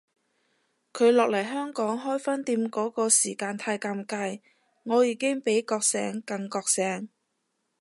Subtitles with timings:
[0.93, 4.41] 佢落嚟香港開分店嗰個時間太尷尬，
[4.81, 7.09] 我已經比覺醒更覺醒